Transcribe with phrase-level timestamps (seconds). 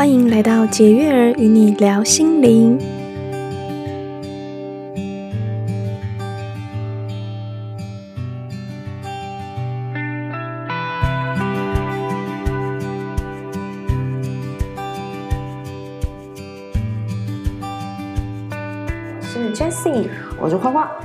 [0.00, 2.99] 欢迎来到解月儿与你聊心灵。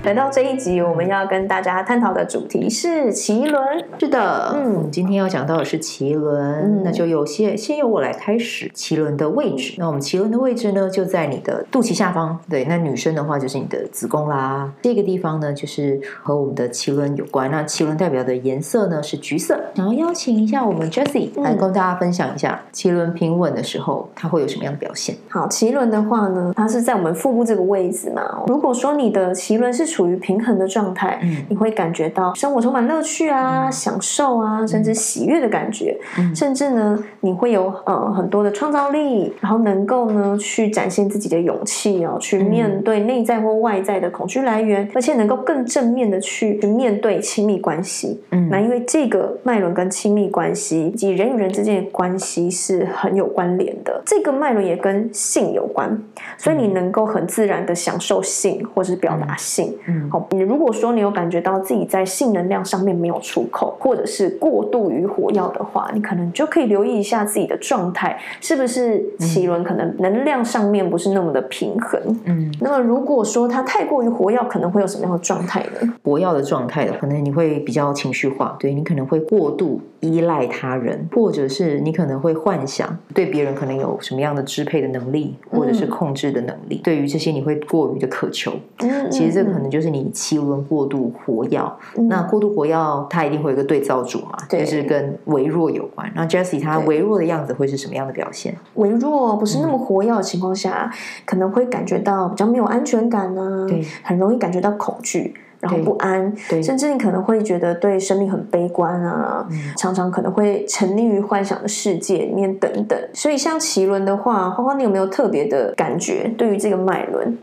[0.05, 3.83] 来到这一集，我们要跟大家探讨的主题是脐轮。
[3.97, 8.69] 是的，嗯，今天要讲到的是脐轮，嗯、那就有些先由我来开始。
[8.75, 12.39] 脐轮的位置，那我们脐轮的位置呢，就在你的肚脐下方。
[12.47, 14.71] 对，那女生的话就是你的子宫啦。
[14.83, 17.49] 这个地方呢，就是和我们的脐轮有关。
[17.49, 19.59] 那脐轮代表的颜色呢是橘色。
[19.73, 25.15] 想要邀请一下我们 Jessie 来跟大家分享一下，脐轮平稳的时候，它会有什么样的表现？
[25.29, 28.43] 好，脐轮的话呢，它是在我们腹部这个位置嘛。
[28.45, 48.19] 如果说你的脐轮是处于平衡的状态，嗯，你会感觉到生活充满乐趣啊、嗯、享受啊，甚至喜悦的感觉，嗯、甚至呢，你会有呃很多的创造力，然后能够呢去展现自己的勇气哦，去面对内在或外在的恐惧来源，嗯、而且能够更正面的去去面对亲密关系。
[48.31, 55.97] 嗯，那因为这个脉轮跟亲密关系以及人与人之间的关系是很有关联的，这个脉轮也跟性有关，
[56.37, 59.73] 所以你能够很自然的享受性或是表达性。
[59.84, 60.27] 嗯，好。
[60.31, 71.99] 你如果说你有感觉到自己在性能量上面没有出口，或者是过度于火药的话，你可能就可以留意一下自己的状态，是不是奇轮可能能量上面不是那么的平衡。
[72.25, 75.93] 嗯，那么如果说它太过于火药，可能会有什么样的状态呢？
[76.03, 86.77] 火药的状态的，可能你会比较情绪化，对，你可能会过度依赖他人，或者是你可能会幻想对别人可能有什么样的支配的能力，或者是控制的能力。
[86.77, 88.51] 嗯、对于这些，你会过于的渴求。
[88.79, 91.59] 嗯，其实这个可能就是你脐轮过度活跃。
[91.97, 92.75] 嗯、那过度活跃，
[93.09, 96.11] 它一定会有一个对照组嘛，就是跟微弱有关。
[96.15, 98.55] 那 Jessie 她微弱的样子会是什么样的表现？
[98.75, 105.33] 微弱不是那么活跃的情况下，嗯、可能会感觉到比较没有安全感啊，对，很容易感觉到恐惧。
[105.61, 112.99] 然后不安，甚至你可能会觉得对生命很悲观啊，嗯、常常可能会沉溺于幻想的世界里面等等。
[113.13, 116.31] 所以像奇轮的话，花花，你有没有特别的感觉？
[116.37, 117.35] 对于这个脉轮，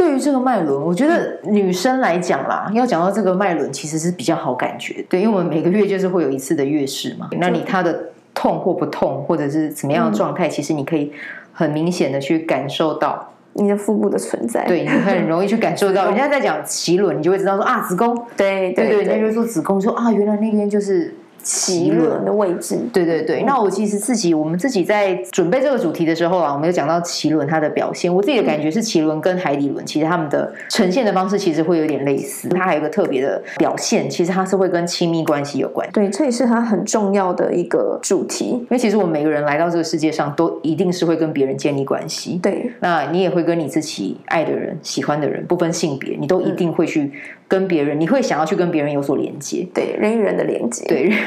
[0.00, 5.04] 对于这个脉轮，我觉得女生来讲啦，嗯、要讲到这个脉轮，其实是比较好感觉。
[5.10, 11.12] 对，因为我们每个月就是会有一次的月事嘛，那你她的痛或不痛，或者是怎么样的状态，嗯、其实你可以
[11.52, 13.26] 很明显的去感受到。
[13.52, 16.06] 你的腹部的存在，对，你很容易去感受到。
[16.06, 21.14] 人家在讲脐轮，你就会知道说啊，子宫， 对对对，人家就说子宫，说啊，原来那边就是。
[21.44, 23.42] 脐轮的位置，对对对。
[23.42, 28.14] 那我其实自己，我们自己在准备这个主题的时候啊，我们有讲到脐轮它的表现。
[28.14, 32.48] 我自己的感觉是，脐轮跟海底轮其实他们的呈现的方式其实会有点类似。
[32.50, 35.88] 它还有一个特别的表现，其实它是会跟亲密关系有关。
[35.92, 38.46] 对，这也是它很重要的一个主题。
[38.46, 42.38] 因为其实我们每个人来到这个世界上，都一定是会跟别人建立关系。
[42.42, 47.12] 对，那你也会跟你自己爱的人、喜欢的人，不分性别，你都一定会去
[47.50, 49.66] 跟别人，你会想要去跟别人有所连接。
[49.74, 50.86] 对，人与人的连接。
[50.86, 51.12] 对。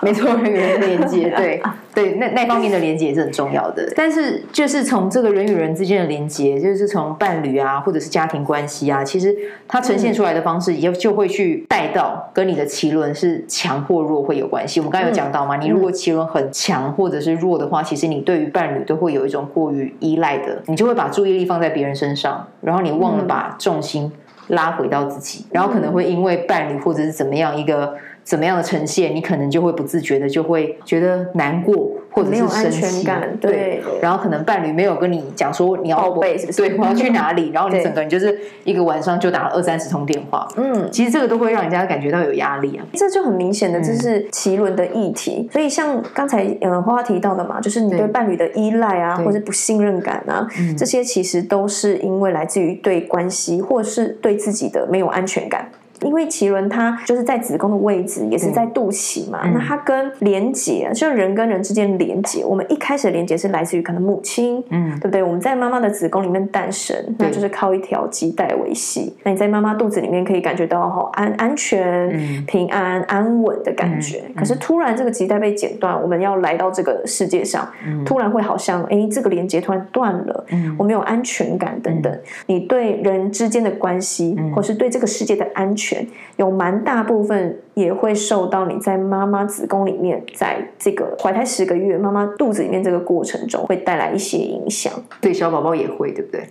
[0.00, 1.62] 没错，人与人的连接，对
[1.94, 3.90] 对，那那方面的连接也是很重要的。
[3.96, 9.34] 但是，就是从这个人与人之间的连接，就是从伴侣啊，或者是家庭关系啊，其实
[9.66, 14.78] 它呈现出来的方式，也就会去带到跟你的奇轮是强或弱会有关系。
[14.78, 24.12] 我们刚才有讲到嘛，你如果奇轮很强或者是弱的话，其实你对于伴侣都会有一种过于依赖的，你就会把注意力放在别人身上，然后你忘了把重心
[24.48, 27.94] 拉回到自己，然后可能会因为伴侣或者是怎么样一个。
[28.24, 36.58] 怎么样的呈现，你可能就会不自觉的就会觉得难过，或者是生气，没有安全感，对，对，然后可能伴侣没有跟你讲说你要报备，是不是？
[36.58, 45.46] 对，我要去哪里， 然后你整个人就是一个晚上就打了二三十通电话，嗯，其实这个都会让人家感觉到有压力啊，这就很明显的这是奇轮的议题。
[45.52, 50.48] 所以像刚才呃花花提到的嘛，就是你对伴侣的依赖啊，或者不信任感啊，
[50.78, 55.68] 这些其实都是因为来自于对关系或是对自己的没有安全感。
[56.04, 59.40] 因为脐轮它就是在子宫的位置，也是在肚脐嘛。
[59.44, 62.44] 嗯、那它跟连接，就是人跟人之间连接。
[62.44, 65.22] 我们一开始的连接是来自于可能母亲，嗯，对不对？
[65.22, 69.14] 我们在妈妈的子宫里面诞生，那就是靠一条脐带维系。
[69.22, 74.22] 那你在妈妈肚子里面可以感觉到好安安全、嗯、平安、安稳的感觉。
[74.36, 82.12] 可是突然这个脐带被剪断，我们要来到这个世界上，嗯、突然会好像哎，这个连接突然断了，嗯、我没有安全感等等。
[82.12, 85.93] 嗯、你对人之间的关系，嗯、或是对这个世界的安全。
[86.36, 94.92] 有蛮大部分也会受到你在妈妈子宫里面，在这个怀胎十个月，妈妈肚子里面这个过程中，会带来一些影响。
[95.20, 96.46] 对，小宝宝也会，对不对？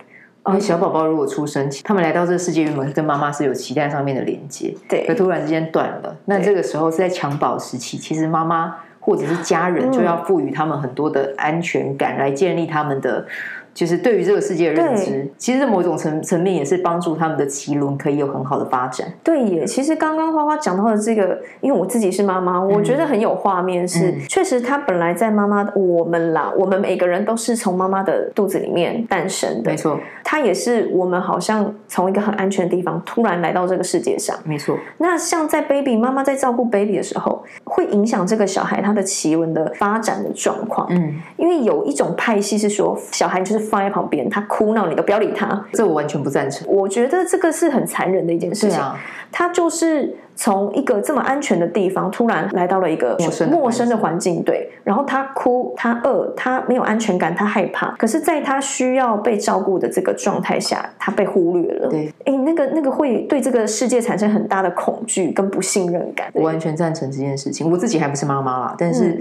[0.46, 8.76] 因为小宝宝如果出生，他们来到这个世界，原本跟妈妈是有脐带上面的连接，对，可突然之间断了，那这个时候是在襁褓时期，其实妈妈。
[9.06, 13.26] 或者是家人，就要赋予他们很多的安全感，来建立他们的。
[13.74, 19.12] 就是对于这个世界的认知，其实某种层层面也是帮助他们的脐轮可以有很好的发展。
[19.24, 23.94] 对耶，其实刚刚花花讲到的这个，因为我自己是妈妈，我觉得很有画面是。
[23.94, 29.98] 是、嗯、确实，他本来在妈妈的我们啦，我们每个人都是从妈妈的肚子里面诞生的，没错。
[30.22, 34.76] 他也是我们好像从一个很安全的地方突然来到这个世界上，没错。
[34.98, 40.86] 那像在 baby 妈妈在照顾 baby 的时候，会影响这个小孩他的脐轮的发展的状况。
[40.90, 44.44] 嗯，因为有一种派系是说，小孩就是放在旁边，他。
[44.46, 46.64] 哭闹你都不要理他，这我完全不赞成。
[46.70, 48.78] 我觉得这个是很残忍的一件事情。
[48.78, 48.96] 啊、
[49.32, 53.16] 他就是从一个这么安全的地方，突然来到了一个
[53.50, 54.70] 陌生的环境，对。
[54.84, 57.90] 然后他哭，他饿，他没有安全感，他害怕。
[57.98, 61.88] 可是，在他需要被照顾的这个状态下，他被忽略了。
[61.88, 66.28] 对，哎，那个那个会对这个世界产生很大的恐惧跟不信任感。
[66.32, 67.68] 我完全赞成这件事情。
[67.68, 69.18] 我自己还不是妈妈啦，但是。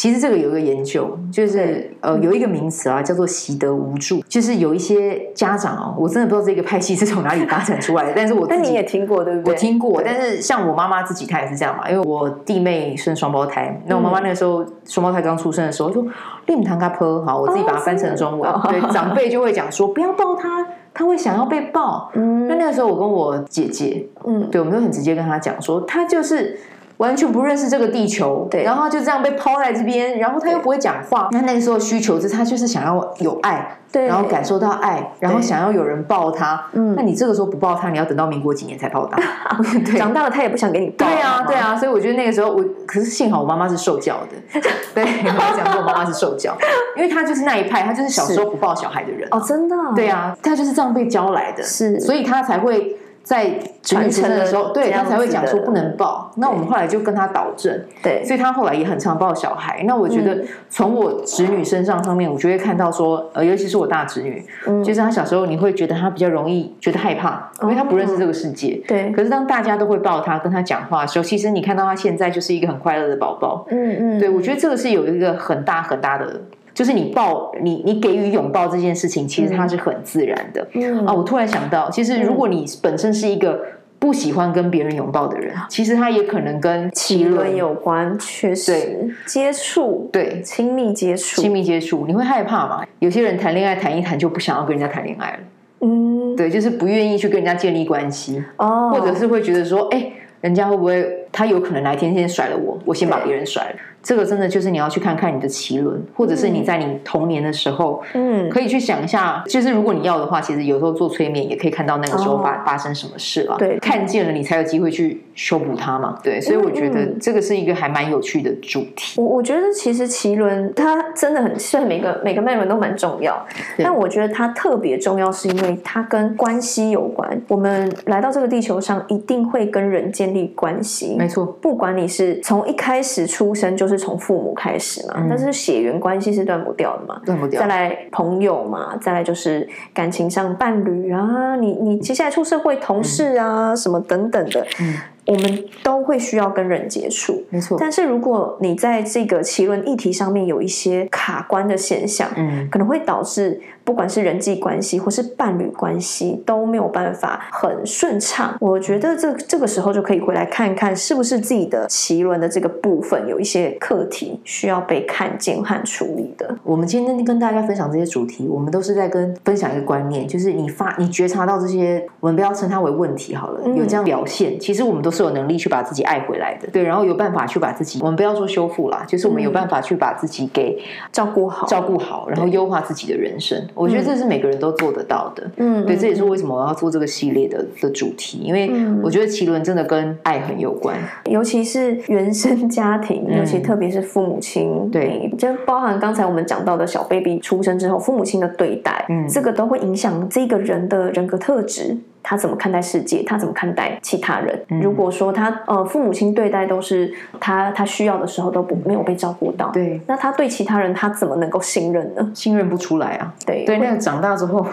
[0.00, 4.22] 嗯其实这个有一个研究，就是呃有一个名词啊，叫做习得无助。
[4.26, 9.52] 就是有一些家长哦，我真的不知道这个派系是从哪里发展出来的，但是我 但你也听过对不对？
[9.52, 11.86] 我听过，但是像我妈妈自己，她也是这样嘛。
[11.90, 16.02] 因为我弟妹生双胞胎，那我妈妈那个时候双胞胎刚出生的时候，说
[16.46, 18.50] “令堂卡坡”，好，我自己把它翻成中文。
[18.70, 22.10] 对，长辈就会讲说不要抱他，他会想要被抱。
[22.14, 26.58] 嗯，那那个时候我跟我姐姐，嗯，对，我们就很直接跟他讲说，他就是。
[27.00, 31.30] 完全不认识这个地球，对，然后就这样被抛在这边，然后他又不会讲话。
[31.32, 36.62] 那那个时候需求是他就是想要有爱，对，然后感受到爱，然后想要有人抱他。
[36.74, 39.18] 嗯，那你这个时候不抱他，你要等到民国几年才抱他？
[39.82, 41.06] 对，长大了他也不想给你抱。
[41.06, 44.60] 对啊，对啊，所以我觉得那个时候我，可是幸好我妈妈是受教的。
[44.94, 46.54] 对，我讲过我妈妈是受教，
[46.98, 49.26] 因为她就是那一派，她就是小时候不抱小孩的人。
[49.30, 49.74] 哦，真的？
[49.96, 52.94] 对啊，她就是这样被教来的，是，所以她才会。
[53.22, 53.50] 在
[53.82, 56.30] 传承的时候，对他才会讲说不能抱。
[56.36, 59.82] 那我们后来就跟他导正，对，所以他后来也很常抱小孩。
[59.86, 69.10] 那我觉得从我侄女身上上面，我就会看到说，呃，尤其是我大侄女，嗯，就是她小时候你会觉得她比较容易觉得害怕，因为她不认识这个世界，对。
[69.12, 74.18] 可是当大家都会抱她，跟她讲话的时候，其实你看到她现在就是一个很快乐的宝宝，嗯嗯。
[74.18, 76.40] 对，我觉得这个是有一个很大很大的。
[76.80, 80.66] 就是你抱你，你给予拥抱这件事情，其实它是很自然的。
[80.72, 83.60] 嗯啊，我突然想到，其实如果你本身是一个
[83.98, 88.18] 不喜欢跟别人拥抱的人，嗯、其实他也可能跟奇轮有关。
[88.18, 92.82] 确实，接触，对亲密接触，亲密接触，你会害怕吗？
[93.00, 95.38] 有些人谈恋爱谈一谈就不想要跟人家谈恋爱了。
[95.80, 98.42] 嗯，对，就是不愿意去跟人家建立关系。
[98.56, 100.10] 哦，或者是会觉得说，哎，
[100.40, 103.76] 人家会不会他有可能哪天先甩了我，我先把别人甩了。
[104.02, 113.56] 这个真的就是你要去看看你的脐轮，或者是你在你童年的时候，嗯，可以去想一下，就是如果你要的话，其实有时候做催眠也可以看到那个时候发发生什么事了。
[113.58, 116.18] 对，看见了你才有机会去修补它嘛。
[116.22, 119.20] 对，所以我觉得这个是一个还蛮有趣的主题。
[119.20, 123.44] 我我觉得其实脐轮它真的很，虽然每个每个脉轮都蛮重要，
[123.78, 127.40] 但我觉得它特别重要，是因为它跟关系有关。
[127.48, 131.16] 我们来到这个地球上，一定会跟人建立关系。
[131.18, 137.60] 没错，不管你是从一开始出生就是从父母开始嘛，嗯、但是血缘关系是断不掉的嘛，断不掉。
[137.60, 144.66] 再来朋友嘛，再来就是感情上伴侣啊，你你接下来出社会同事啊，嗯、什么等等的。
[144.80, 144.94] 嗯
[145.26, 147.76] 我们都会需要跟人接触，没错。
[147.78, 158.56] 但是如果你在这个奇轮议题上面有一些卡关的现象，嗯，可能会导致不管是人际关系或是伴侣关系都没有办法很顺畅。
[158.58, 166.56] 我觉得这这个时候就可以回来看看，是不是自己的脐轮的这个部分有一些课题需要被看见和处理的。
[166.64, 175.10] 我们今天跟大家分享这些主题，我们都是在跟分享一个观念，就是你发你觉察到这些，我们不要称它为问题好了，有这样表现，其实我们都。
[175.10, 183.60] 是有能力去把自己爱回来的，对，然后有办法去把自己，我们不要说修复啦，就是我们有办法去把自己给照顾好，照顾好，然后优化自己的人生。
[183.74, 188.70] 我觉得这是每个人都做得到的，嗯，对，这也是为什么我要做这个系列的的主题，因为
[189.02, 201.96] 我觉得奇轮真的跟爱很有关，尤其是原生家庭，尤其特别是父母亲，对，就包含刚才我们讲到的小 baby 出生之后，父母亲的对待，嗯，这个都会影响这个人的人格特质。
[202.22, 203.22] 他怎么看待世界？
[203.22, 204.58] 他怎么看待其他人？
[204.68, 212.30] 嗯、如果说他呃父母亲对待都是他他需要的时候都不没有被照顾到，对，那他对其他人他怎么能够信任呢？
[212.34, 213.32] 信任不出来啊。
[213.46, 214.66] 对对，那个长大之后，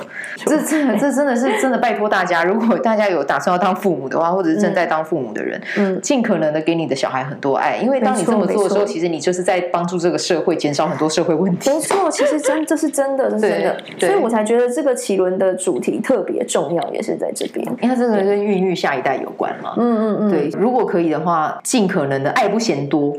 [0.46, 11.70] 这这 这真的是真的拜托大家，如果大家有打算要当父母的话，或者是正在当父母的人，嗯，尽可能的给你的小孩很多爱，因为当你这么做的时候，其实你就是在帮助这个社会减少很多社会问题。
[11.70, 17.32] 没错，其实真这是真的，这是真的，所以我才觉得这个奇轮的主题特别重要，也是在。
[17.38, 19.76] 这边，因为它这个跟孕育下一代有关嘛。
[19.78, 23.16] 嗯嗯嗯，对，如果可以的话，尽可能的爱不嫌多，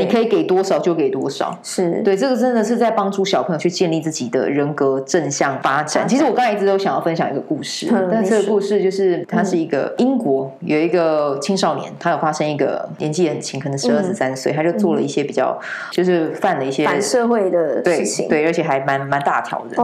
[0.00, 1.56] 你可以给多少就给多少。
[1.62, 6.08] 是对，这个真的是在帮助小朋友去建立自己的人格正向发展。
[6.08, 15.58] 其实我刚才一直都想要分享一个故事，但这个故事就是他是一个英国有一个青少年，他有发生一个年纪很轻，可能十二十三岁，他就做了一些比较
[15.90, 19.76] 就是犯了一些反社会的事情，对，而且还蛮蛮大条的。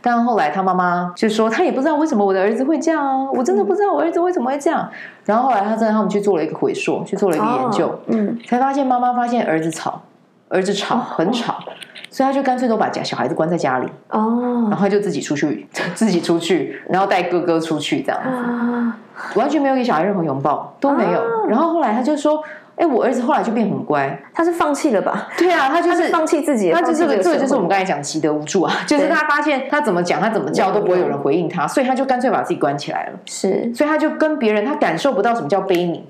[0.00, 4.88] 但后来他妈妈就说，他也不知道为什么我的儿子会这样啊，我真的不知道我儿子为什么会这样。
[5.24, 10.02] 然后后来他真的他们去做了一个回溯，去做了一个研究，嗯，才发现妈妈发现儿子吵，
[10.48, 11.58] 儿子吵很吵，
[12.10, 21.46] 所以他就干脆都把家小孩子关在家里哦，然后就自己出去， 自己出去，然后带哥哥出去这样子，完全没有给小孩任何拥抱都没有。
[21.46, 22.42] 然后后来他就说。
[22.76, 25.28] 哎，我儿子后来就变很乖，他是放弃了吧？
[25.36, 33.12] 对啊，他就是放弃自己，他就这个，这个就是我们刚才讲习得无助啊，就是他发现他怎么讲，他怎么叫都不会有人回应他，所以他就干脆把自己关起来了。
[33.26, 36.02] 是，所以他就跟别人，他感受不到什么叫悲悯，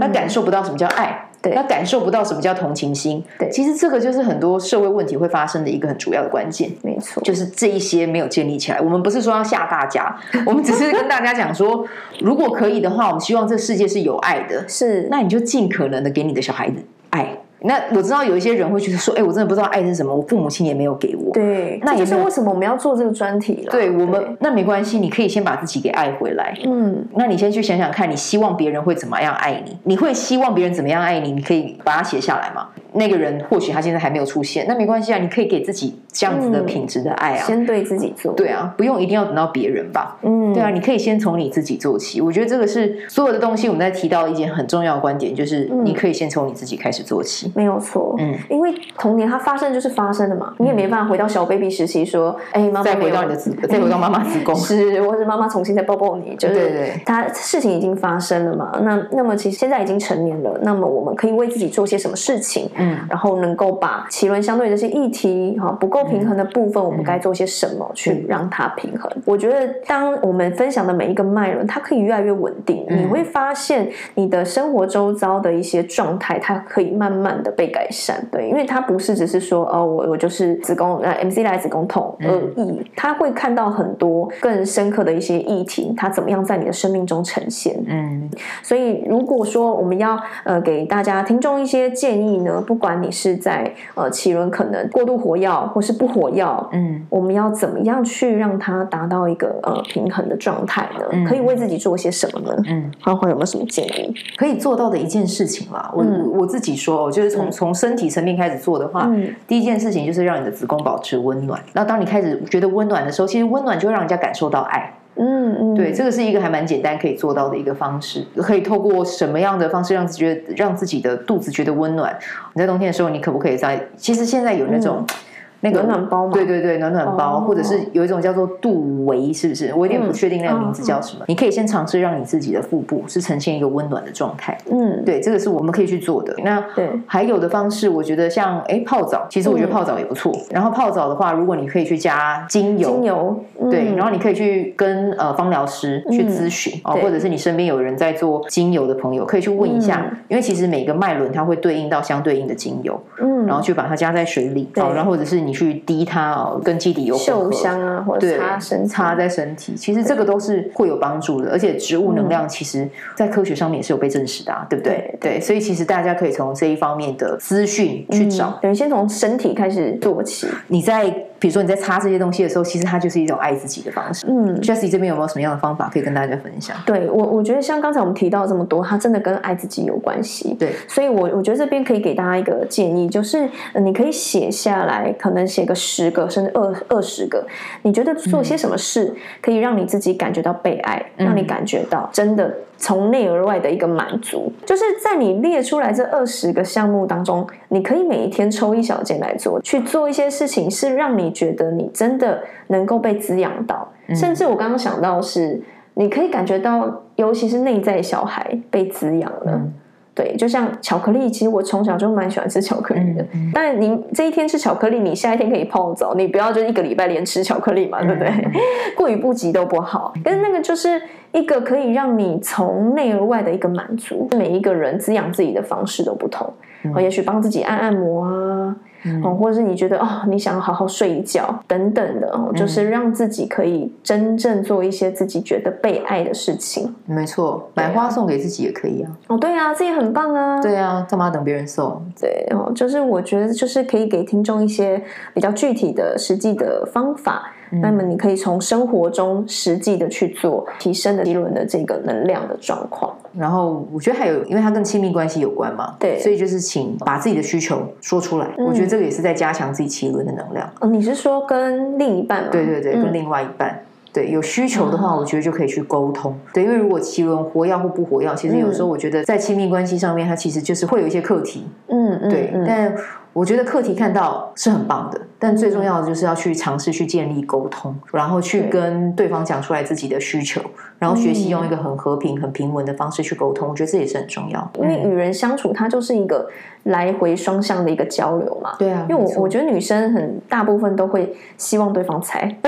[0.00, 1.27] 他感受不到什么叫爱。
[1.40, 3.22] 对，他感受不到什么叫同情心。
[3.38, 6.70] 对，其实这个就是很多社会问题会发生的一个很主要的关键。
[6.82, 8.80] 没错，就是这一些没有建立起来。
[8.80, 10.14] 我们不是说要吓大家，
[10.44, 11.86] 我们只是跟大家讲说，
[12.20, 14.68] 如果可以的话，我们希望这世界是有爱的。
[14.68, 16.76] 是，那你就尽可能的给你的小孩子
[17.10, 17.36] 爱。
[17.60, 21.32] 那我知道有一些人会觉得说，哎，我真的不知道爱是什么，我父母亲也没有给我。
[21.32, 23.72] 对，那也是为什么我们要做这个专题了？
[23.72, 26.56] 对我们，那没关系，你可以先把自己给爱回来。
[26.64, 29.76] 嗯，那你先去想想看，你希望别人会怎么样爱你？
[29.84, 31.32] 你会希望别人怎么样爱你？
[31.32, 32.68] 你可以把它写下来吗？
[32.98, 38.32] 那个人或许他现在还没有出现，那没关系啊，你可以给自己这样子的品质的爱啊，先对自己做。
[38.32, 40.18] 对啊，不用一定要等到别人吧。
[40.22, 42.20] 嗯，对啊，你可以先从你自己做起。
[42.20, 47.50] 我觉得这个是所有的东西，我们在提到一件很重要的观点，就是你可以先从你自己开始做起。
[47.54, 48.14] 没有错。
[48.18, 48.34] 嗯。
[48.50, 58.72] 因为童年它发生就是发生的嘛，你也没办法回到小 baby 时期说，哎，妈妈再回到你的子，再回到妈妈子宫， 是，或者妈妈重新再抱抱你，就是对对，它事情已经发生了嘛。
[58.82, 62.70] 那那么其实现在已经成年了，那么我们可以为自己做些什么事情？
[62.76, 69.10] 嗯，然后能够把奇轮相对这些议题哈不够平衡的部分，我们该做些什么去让它平衡？
[69.24, 78.24] 我觉得当我们分享的每一个脉轮，它可以越来越稳定，你会发现你的生活周遭的一些状态，它可以慢慢的被改善。
[78.30, 87.76] 对，因为它不是只是说哦，我我就是子宫呃 MC 来子宫痛而已，他会看到很多更深刻的一些议题，它怎么样在你的生命中呈现。
[87.86, 88.30] 嗯，
[88.62, 101.24] 所以如果说我们要呃给大家听众一些建议呢，不管你是在呃脐轮可能过度活跃或是不活跃，嗯，我们要怎么样去让它达到一个呃平衡的状态呢？
[101.26, 102.62] 可以为自己做些什么呢？
[102.68, 105.90] 嗯，花花有没有什么建议可以做到的一件事情啦？
[105.94, 106.04] 我
[106.40, 108.06] 我自己说，就是从从身体。
[108.08, 111.62] 层面开始做的话，嗯、第一件事情就是让你的子宫保持温暖。
[111.72, 114.92] 那当你开始觉得温暖的时候，其实温暖就会让人家感受到爱。
[115.18, 118.24] 嗯嗯，对，这个是一个还蛮简单可以做到的一个方式。
[118.36, 122.16] 可以透过什么样的方式让自觉得让自己的肚子觉得温暖？
[122.54, 123.84] 你在冬天的时候，你可不可以在？
[123.96, 125.04] 其实现在有那种。
[125.06, 125.14] 嗯
[125.60, 126.32] 那个暖暖包嘛？
[126.32, 129.72] 对对对，暖暖包，或者是有一种叫做肚围，是不是？
[129.74, 131.24] 我有点不确定那个名字叫什么。
[131.26, 134.56] 你可以先尝试让你自己的腹部是呈现一个温暖的状态。
[134.70, 136.34] 嗯，对，这个是我们可以去做的。
[136.44, 140.32] 那对，还有的方式，我觉得像哎泡澡，其实我觉得泡澡也不错。
[140.50, 155.58] 然后泡澡的话，如果你可以去加精油，精油，对，然后你可以去跟呃芳疗师去咨询哦，或者是你身边有人在做精油的朋友，可以去问一下，因为其实每个脉轮它会对应到相对应的精油，嗯，然后去把它加在水里，好，然后或者是你。
[155.58, 161.50] 去滴它哦，跟基底油混香啊，或者擦身擦在身体，其实这个都是会有帮助的。
[161.50, 165.12] 而且植物能量其实，在科学上面也是有被证实的，啊，对不对？
[165.20, 170.46] 对，所以其实大家可以从这一方面的资讯去找，等于先从身体开始做起。
[170.68, 174.26] 你在比如说你在擦这些东西的时候，其实它就是一种爱自己的方式。
[174.28, 176.76] 嗯，Jessie 这边有没有什么样的方法可以跟大家分享？
[176.84, 180.54] 对我，我觉得像刚才我们提到这么多，它真的跟爱自己有关系。
[180.58, 183.48] 对，所以我我觉得这边可以给大家一个建议，就是
[183.80, 187.46] 你可以写下来，可能写个十个甚至二二十个，
[187.82, 194.52] 你觉得做些什么事可以让你自己感觉到被爱，嗯、让你感觉到真的从内而外的一个满足。
[194.66, 203.88] 就是在你列出来这二十个项目当中，你可以每一天抽一小件来做，去做一些事情，是让你觉得你真的能够被滋养到。
[204.06, 205.62] 嗯、甚至我刚刚想到是，
[205.94, 209.52] 你可以感觉到，尤其是内在小孩被滋养了。
[209.52, 209.72] 嗯
[210.14, 213.22] 对，就像巧克力，其实我从小就蛮喜欢吃巧克力的。
[213.22, 218.28] 嗯嗯、但你这一天吃巧克力，你下一天可以泡澡，你不要就一个礼拜连吃巧克力嘛，对不对？
[218.28, 218.50] 嗯、
[218.98, 220.12] 过于不及都不好。
[220.24, 221.00] 但是那个就是
[221.32, 224.28] 一个可以让你从内而外的一个满足。
[224.36, 226.52] 每一个人滋养自己的方式都不同，
[226.84, 228.76] 嗯、也许帮自己按按摩啊。
[229.04, 236.92] 嗯，或者是你觉得哦，你想要好好睡一觉等等的，就是让自己可以真正做一些自己觉得被爱的事情。
[237.06, 239.10] 没错，买花送给自己也可以啊。
[239.28, 240.60] 哦，对啊，这也很棒啊。
[240.60, 242.02] 对啊，干嘛等别人送？
[242.20, 245.00] 对，哦，就是我觉得就是可以给听众一些
[245.32, 247.52] 比较具体的、实际的方法。
[247.70, 253.14] 那么你可以从生活中实际的去做，提升的一轮的这个能量的状况。
[253.36, 258.48] 然后我觉得还有，因为它跟亲密关系有关嘛，对，所以就是请把自己的需求说出来。
[258.58, 260.68] 嗯、我觉得这个也是在加强自己奇轮的能量。
[260.80, 262.48] 哦，你是说跟另一半吗？
[262.50, 263.78] 对对对，跟另外一半。
[264.08, 266.32] 嗯、对，有需求的话，我觉得就可以去沟通。
[266.32, 271.66] 嗯、对，因为如果奇轮活要或不活要，其实有时候我觉得在亲密关系上面，它其实就是会有一些课题。
[271.88, 272.94] 嗯嗯，对，但。
[273.34, 280.60] 我觉得课题看到是很棒的，但最重要的就是要去尝试去建立沟通，然后去跟对方讲出来自己的需求，
[280.98, 283.68] 然后学习用一个很和平、很平稳的方式去沟通。
[283.68, 286.48] 我觉得这也是很重要，因为与人相处，它就是一个
[286.84, 288.74] 来回双向的一个交流嘛。
[288.76, 292.52] 对啊，因为我我觉得女生很大部分都会希望对方猜，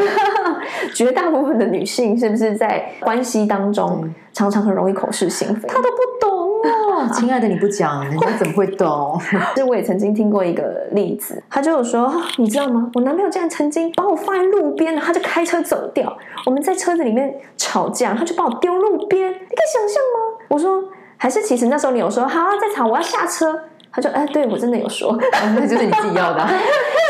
[0.95, 5.69] 绝大部分的女性是不是在关系当中常常很容易口是心非？
[5.69, 6.51] 她都不懂。
[6.63, 9.19] 哦， 亲爱的，你不讲，人家怎么会懂？
[9.55, 12.91] 其实我也曾经听过一个例子，他就有说，你知道吗？
[12.95, 16.15] 我男朋友竟然曾经把我放在路边，他就开车走掉。
[16.45, 19.31] 我们在车子里面吵架，他就把我丢路边。
[19.31, 20.45] 你可以想象吗？
[20.49, 20.85] 我说，
[21.17, 23.59] 还是其实那时候你有说，好啊，再吵，我要下车。
[23.93, 25.19] 他就哎，对我真的有说，
[25.55, 26.47] 那就是你自己要的。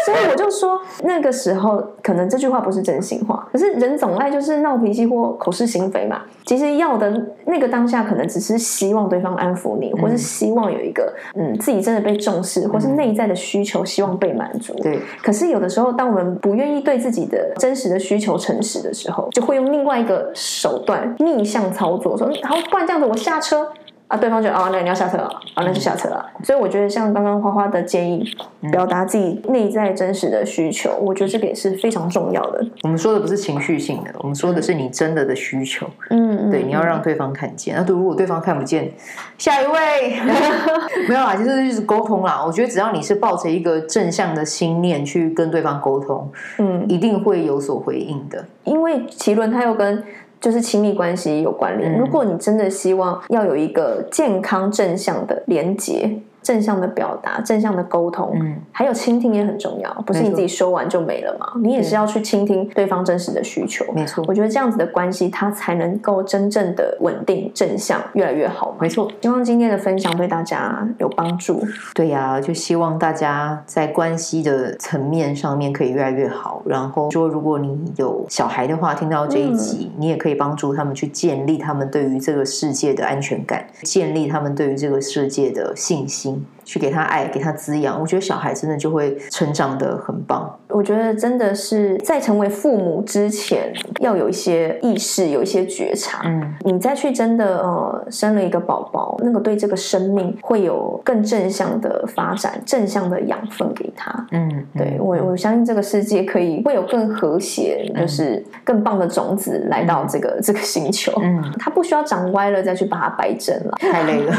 [0.06, 6.22] 所以我就说，那个时候可能这句话不是真心话，可是人总爱就是闹脾气或口是心非嘛。
[6.46, 14.74] 其实要的那个当下，可能只是希望对方安抚你，或是希望有一个嗯自己真的被重视，或是内在的需求希望被满足。
[14.82, 14.98] 对。
[15.22, 23.68] 可是有的时候，当我们不愿意对自己的真实的需求诚实的时候，就会用另外一个手段逆向操作，说好，不然这样子我下车。
[24.10, 25.24] 啊，对方就啊，那你要下车了，
[25.54, 26.26] 啊，那就下车了。
[26.42, 28.28] 所以我觉得像刚刚花花的建议，
[28.72, 32.66] 表达自己内在真实的需求，我觉得这个也是非常重要的。
[32.82, 35.86] 我们说的不是情绪性的，我们说的是你真的的需求。
[36.10, 37.76] 嗯，对，你要让对方看见。
[37.76, 38.90] 那如果对方看不见，
[39.38, 40.20] 下一位
[41.08, 42.42] 没有啦，其实就是沟通啦。
[42.44, 48.44] 我觉得只要你是抱着一个正向的心念去跟对方沟通，嗯，一定会有所回应的。
[48.64, 50.02] 因为奇伦他又跟
[50.40, 51.98] 就是亲密关系有关联。
[51.98, 56.20] 如果你真的希望要有一个健康正向的连接。
[56.42, 61.46] 正向的表达，正向的沟通，嗯，还有倾听也很重要，不是你自己说完就没了嘛？
[61.62, 64.24] 你也是要去倾听对方真实的需求，没错。
[64.26, 68.78] 我觉得这样子的关系，它才能够真正的稳定、正向，越来越好嘛。
[68.80, 69.10] 没错。
[69.20, 71.62] 希望今天的分享对大家有帮助。
[71.94, 76.62] 对呀、啊，就希望大家在关系的层面上面可以越来越好。
[76.64, 86.29] 然后说，如果你有小孩的话，听到这一集，嗯、你也可以帮助他们去建立他们对于这个世界的安全感，建立他们对于这个世界的信心。
[86.36, 86.59] useful.
[86.70, 90.48] 去给他爱，给他滋养，我觉得小孩真的就会成长的很棒。
[90.68, 96.22] 我觉得真的是在成为父母之前，要有一些意识，有一些觉察。
[96.26, 104.24] 嗯，你再去真的呃生了一个宝宝，那个对这个生命会有更正向的发展，正向的养分给他。
[104.30, 111.12] 嗯，对我我相信这个世界可以会有更和谐，就是更棒的种子来到这个、嗯、这个星球。
[111.20, 114.32] 嗯，他不需要长歪了再去把它掰正了，太累了。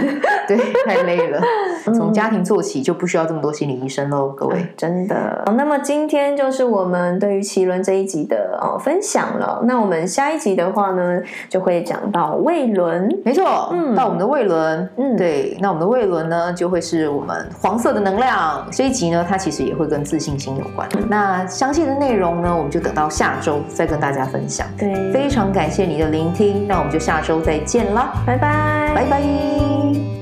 [0.46, 1.40] 对，太累了。
[1.86, 4.66] 从家庭做起就不需要这么多心理医生喽，各位。
[4.76, 5.42] 真的。
[5.56, 9.60] 那么今天就是我们对于奇轮这一集的哦分享了。
[9.64, 13.08] 那我们下一集的话呢，就会讲到胃轮。
[13.24, 15.56] 没错，嗯，到我们的胃轮，嗯，对。
[15.60, 18.66] 那我们的胃轮呢，就会是我们黄色的能量。
[18.70, 20.88] 这一集呢，它其实也会跟自信心有关。
[20.96, 24.66] 嗯、那详细的内容呢，我们就等到下周再跟大家分享。
[24.76, 30.17] 对，非常感谢你的聆听，那我们就下周再见啦，拜拜，拜拜。